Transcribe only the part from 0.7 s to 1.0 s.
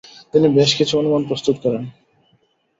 কিছু